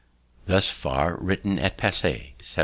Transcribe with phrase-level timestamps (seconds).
[0.47, 2.59] [Thus far written at Passy, 1784.